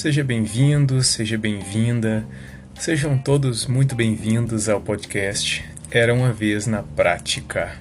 [0.00, 2.26] Seja bem-vindo, seja bem-vinda,
[2.78, 7.76] sejam todos muito bem-vindos ao podcast Era uma Vez na Prática.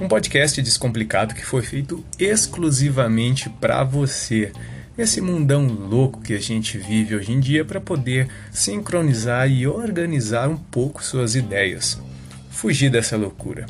[0.00, 4.52] Um podcast descomplicado que foi feito exclusivamente para você,
[4.96, 10.48] nesse mundão louco que a gente vive hoje em dia, para poder sincronizar e organizar
[10.48, 12.00] um pouco suas ideias.
[12.48, 13.66] Fugir dessa loucura.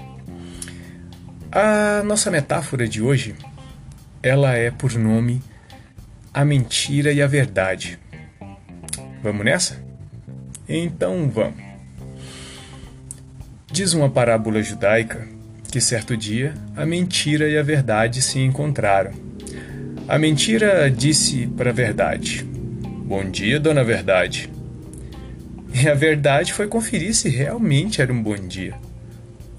[1.53, 3.35] A nossa metáfora de hoje,
[4.23, 5.43] ela é por nome
[6.33, 7.99] a mentira e a verdade.
[9.21, 9.83] Vamos nessa?
[10.69, 11.61] Então vamos.
[13.67, 15.27] Diz uma parábola judaica
[15.73, 19.11] que certo dia a mentira e a verdade se encontraram.
[20.07, 24.49] A mentira disse para a verdade: Bom dia, dona Verdade.
[25.75, 28.75] E a verdade foi conferir se realmente era um bom dia.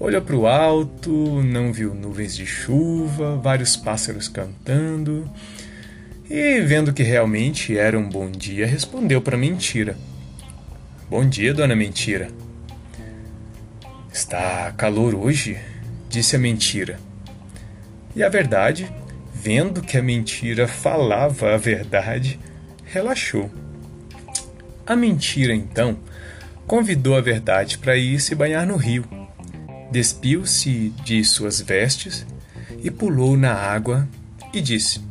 [0.02, 1.12] Olhou para o alto,
[1.44, 5.30] não viu nuvens de chuva, vários pássaros cantando
[6.28, 9.96] e, vendo que realmente era um bom dia, respondeu para a mentira:
[11.08, 12.30] Bom dia, dona Mentira.
[14.12, 15.56] Está calor hoje?
[16.08, 16.98] disse a mentira.
[18.16, 18.92] E a verdade,
[19.32, 22.40] vendo que a mentira falava a verdade,
[22.86, 23.48] relaxou.
[24.84, 25.96] A mentira, então,
[26.66, 29.21] convidou a verdade para ir se banhar no rio.
[29.92, 32.26] Despiu-se de suas vestes
[32.82, 34.08] e pulou na água
[34.50, 35.02] e disse: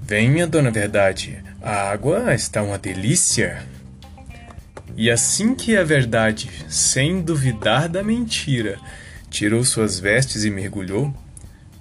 [0.00, 3.66] Venha, dona Verdade, a água está uma delícia.
[4.96, 8.78] E assim que a verdade, sem duvidar da mentira,
[9.28, 11.12] tirou suas vestes e mergulhou,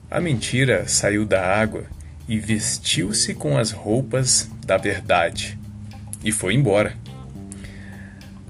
[0.10, 1.86] a mentira saiu da água
[2.28, 5.56] e vestiu-se com as roupas da verdade
[6.24, 6.96] e foi embora.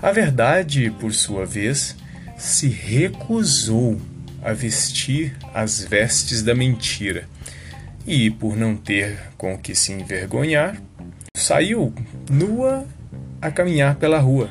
[0.02, 1.98] A verdade, por sua vez,
[2.42, 4.02] se recusou
[4.42, 7.30] a vestir as vestes da mentira
[8.06, 10.82] e, por não ter com que se envergonhar,
[11.38, 11.94] saiu
[12.28, 12.84] nua
[13.40, 14.50] a caminhar pela rua.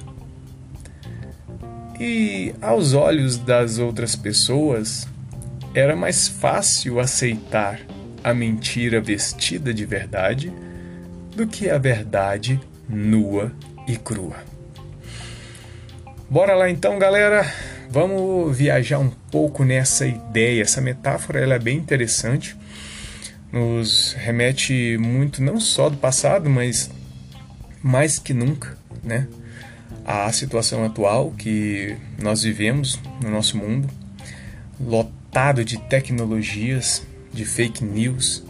[1.99, 5.09] E, aos olhos das outras pessoas,
[5.75, 7.81] era mais fácil aceitar
[8.23, 10.53] a mentira vestida de verdade
[11.35, 13.51] do que a verdade nua
[13.89, 14.37] e crua.
[16.31, 17.45] Bora lá então, galera.
[17.91, 20.63] Vamos viajar um pouco nessa ideia.
[20.63, 22.57] Essa metáfora ela é bem interessante
[23.53, 26.91] nos remete muito não só do passado, mas
[27.83, 29.27] mais que nunca, né,
[30.05, 33.89] à situação atual que nós vivemos no nosso mundo,
[34.81, 38.45] lotado de tecnologias, de fake news,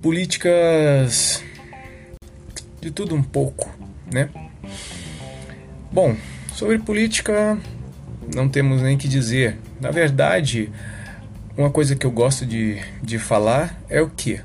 [0.00, 1.42] políticas
[2.80, 3.70] de tudo um pouco,
[4.12, 4.28] né?
[5.92, 6.16] Bom,
[6.54, 7.58] sobre política
[8.34, 9.58] não temos nem que dizer.
[9.80, 10.70] Na verdade,
[11.56, 14.40] uma coisa que eu gosto de, de falar é o que?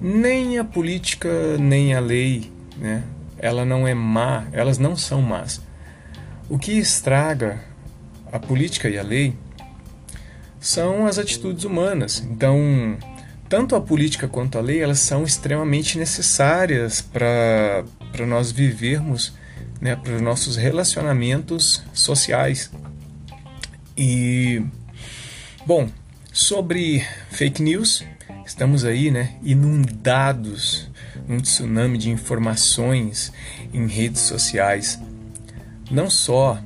[0.00, 3.02] Nem a política, nem a lei, né?
[3.38, 5.60] Ela não é má, elas não são más.
[6.48, 7.60] O que estraga
[8.30, 9.36] a política e a lei
[10.58, 12.24] são as atitudes humanas.
[12.30, 12.96] Então,
[13.48, 17.84] tanto a política quanto a lei, elas são extremamente necessárias para
[18.26, 19.34] nós vivermos,
[19.80, 22.70] né, para os nossos relacionamentos sociais.
[24.04, 24.60] E,
[25.64, 25.88] bom,
[26.32, 28.02] Sobre fake news,
[28.46, 30.88] estamos aí, né, inundados
[31.28, 33.30] num tsunami de informações
[33.70, 34.98] em redes sociais,
[35.90, 36.58] não só,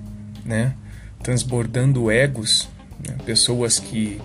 [0.45, 0.73] né,
[1.21, 2.69] transbordando egos,
[3.05, 4.21] né, pessoas que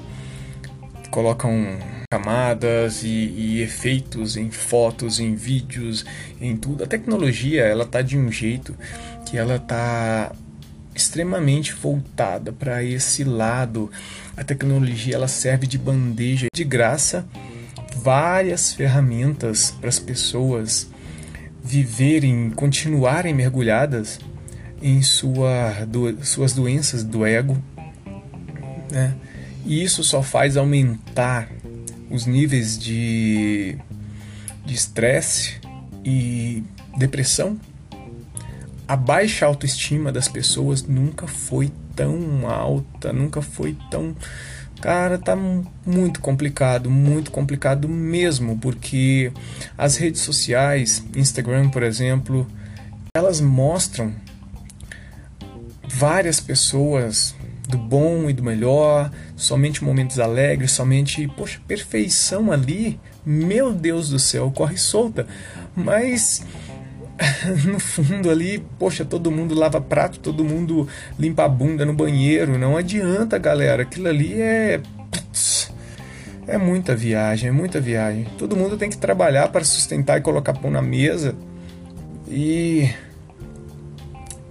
[1.10, 1.80] colocam
[2.12, 6.06] camadas e, e, efeitos em fotos, em vídeos,
[6.40, 6.84] em tudo.
[6.84, 8.78] A tecnologia, ela tá de um jeito
[9.26, 10.32] que ela tá
[10.94, 13.92] extremamente voltada para esse lado.
[14.36, 17.26] A tecnologia ela serve de bandeja de graça,
[17.98, 20.90] várias ferramentas para as pessoas
[21.64, 24.20] viverem, continuarem mergulhadas
[24.82, 27.62] em sua, do, suas doenças do ego,
[28.90, 29.16] né?
[29.64, 31.50] E isso só faz aumentar
[32.10, 33.78] os níveis de
[34.66, 35.60] estresse
[36.04, 36.64] e
[36.98, 37.60] depressão
[38.92, 44.14] a baixa autoestima das pessoas nunca foi tão alta, nunca foi tão.
[44.82, 49.32] Cara, tá muito complicado, muito complicado mesmo, porque
[49.78, 52.46] as redes sociais, Instagram, por exemplo,
[53.16, 54.14] elas mostram
[55.88, 57.34] várias pessoas
[57.70, 64.20] do bom e do melhor, somente momentos alegres, somente, poxa, perfeição ali, meu Deus do
[64.20, 65.26] céu, corre solta.
[65.74, 66.44] Mas
[67.66, 70.88] no fundo ali, poxa, todo mundo lava prato, todo mundo
[71.18, 72.58] limpa a bunda no banheiro.
[72.58, 73.84] Não adianta, galera.
[73.84, 74.82] Aquilo ali é.
[75.12, 75.72] Putz,
[76.48, 78.28] É muita viagem, é muita viagem.
[78.38, 81.36] Todo mundo tem que trabalhar para sustentar e colocar pão na mesa.
[82.28, 82.90] E.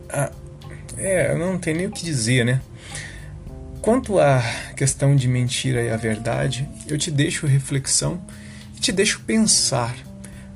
[0.09, 0.31] Ah,
[0.97, 2.61] é, não tenho nem o que dizer, né?
[3.81, 4.43] Quanto à
[4.77, 8.21] questão de mentira e a verdade, eu te deixo reflexão
[8.77, 9.95] e te deixo pensar.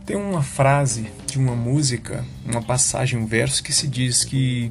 [0.06, 4.70] Tem uma frase de uma música, uma passagem, um verso que se diz que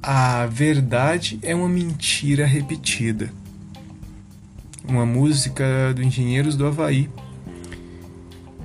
[0.00, 3.32] a verdade é uma mentira repetida.
[4.88, 7.10] Uma música do Engenheiros do Havaí.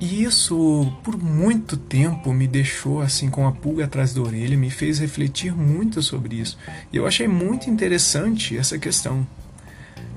[0.00, 4.70] E isso, por muito tempo, me deixou assim com a pulga atrás da orelha, me
[4.70, 6.56] fez refletir muito sobre isso.
[6.92, 9.26] E eu achei muito interessante essa questão.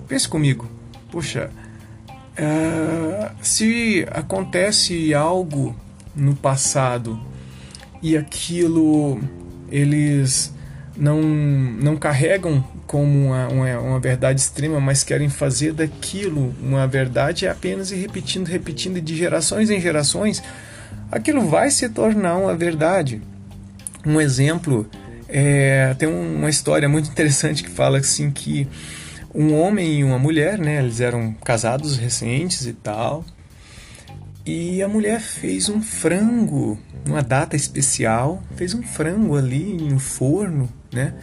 [0.07, 0.69] Pense comigo,
[1.11, 1.49] poxa,
[2.39, 5.75] uh, se acontece algo
[6.15, 7.19] no passado
[8.01, 9.19] e aquilo
[9.71, 10.53] eles
[10.97, 17.47] não, não carregam como uma, uma, uma, verdade extrema, mas querem fazer daquilo uma verdade
[17.47, 20.41] apenas e repetindo, repetindo de gerações em gerações,
[21.11, 23.21] aquilo vai se tornar uma verdade.
[24.03, 24.89] Um exemplo
[25.27, 28.67] é, tem uma história muito interessante que fala assim que
[29.33, 33.23] um homem e uma mulher, né, eles eram casados recentes e tal,
[34.45, 40.67] e a mulher fez um frango, numa data especial, fez um frango ali no forno,
[40.91, 41.13] né?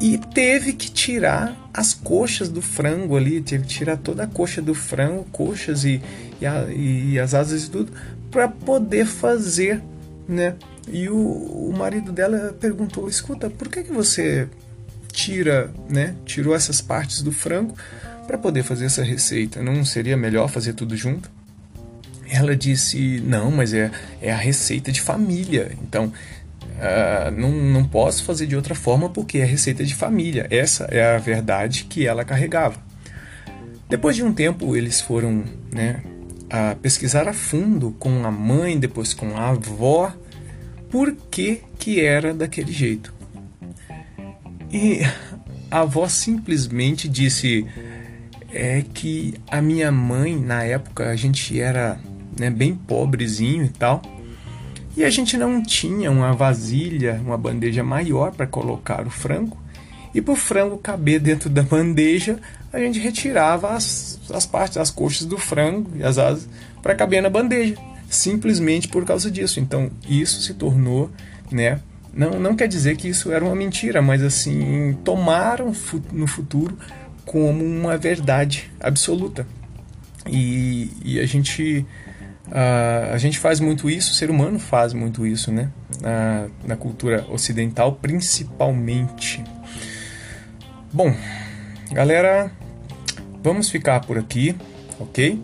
[0.00, 4.60] E teve que tirar as coxas do frango ali, teve que tirar toda a coxa
[4.60, 6.02] do frango, coxas e,
[6.40, 7.92] e, a, e as asas e tudo,
[8.28, 9.80] para poder fazer,
[10.26, 10.56] né?
[10.88, 14.48] E o, o marido dela perguntou: escuta, por que, que você
[15.14, 16.14] tira, né?
[16.26, 17.74] Tirou essas partes do frango
[18.26, 19.62] para poder fazer essa receita?
[19.62, 21.30] Não seria melhor fazer tudo junto?
[22.28, 23.90] Ela disse: Não, mas é,
[24.20, 25.72] é a receita de família.
[25.82, 30.48] Então, uh, não, não posso fazer de outra forma porque é receita de família.
[30.50, 32.82] Essa é a verdade que ela carregava.
[33.88, 36.02] Depois de um tempo, eles foram né,
[36.50, 40.12] a pesquisar a fundo com a mãe, depois com a avó,
[40.90, 43.14] por que, que era daquele jeito.
[44.74, 45.02] E
[45.70, 47.64] a avó simplesmente disse
[48.52, 51.96] é que a minha mãe, na época, a gente era
[52.36, 54.02] né, bem pobrezinho e tal.
[54.96, 59.56] E a gente não tinha uma vasilha, uma bandeja maior para colocar o frango.
[60.12, 62.40] E para o frango caber dentro da bandeja,
[62.72, 66.48] a gente retirava as, as partes, as coxas do frango e as asas
[66.82, 67.76] para caber na bandeja.
[68.10, 69.60] Simplesmente por causa disso.
[69.60, 71.12] Então isso se tornou,
[71.48, 71.78] né?
[72.14, 75.72] Não, não quer dizer que isso era uma mentira, mas assim, tomaram
[76.12, 76.78] no futuro
[77.24, 79.46] como uma verdade absoluta.
[80.26, 81.86] E, e a gente
[82.46, 85.70] Uh, a gente faz muito isso, o ser humano faz muito isso, né?
[86.00, 89.42] Na, na cultura ocidental, principalmente.
[90.92, 91.16] Bom,
[91.90, 92.52] galera,
[93.42, 94.54] vamos ficar por aqui,
[95.00, 95.42] ok?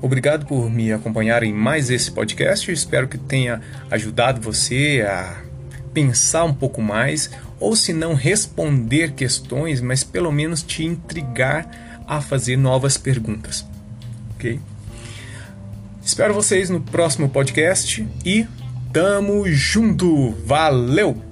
[0.00, 2.70] Obrigado por me acompanhar em mais esse podcast.
[2.72, 5.51] Espero que tenha ajudado você a
[5.92, 7.30] pensar um pouco mais,
[7.60, 13.64] ou se não responder questões, mas pelo menos te intrigar a fazer novas perguntas,
[14.34, 14.60] ok?
[16.04, 18.46] Espero vocês no próximo podcast e
[18.92, 20.32] tamo junto.
[20.44, 21.31] Valeu!